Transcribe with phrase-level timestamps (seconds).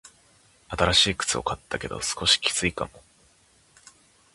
[0.69, 2.91] 新しい靴を買ったけど、少しきついかも。